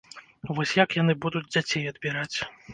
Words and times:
Вось 0.59 0.73
як 0.83 0.97
яны 1.01 1.17
будуць 1.27 1.45
дзяцей 1.53 1.87
адбіраць? 1.93 2.37